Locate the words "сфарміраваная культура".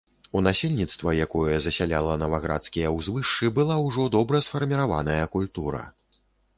4.51-5.89